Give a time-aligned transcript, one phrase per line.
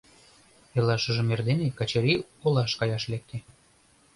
[0.75, 3.37] Эрлашыжым эрдене Качырий олаш каяш лекте.